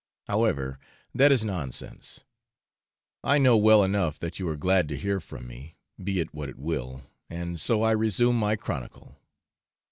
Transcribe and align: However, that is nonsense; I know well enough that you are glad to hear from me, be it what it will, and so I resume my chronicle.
However, 0.27 0.79
that 1.13 1.31
is 1.31 1.45
nonsense; 1.45 2.21
I 3.23 3.37
know 3.37 3.55
well 3.55 3.83
enough 3.83 4.17
that 4.17 4.39
you 4.39 4.47
are 4.49 4.55
glad 4.57 4.89
to 4.89 4.97
hear 4.97 5.19
from 5.19 5.45
me, 5.45 5.77
be 6.03 6.19
it 6.19 6.33
what 6.33 6.49
it 6.49 6.57
will, 6.57 7.03
and 7.29 7.59
so 7.61 7.83
I 7.83 7.91
resume 7.91 8.35
my 8.35 8.55
chronicle. 8.55 9.19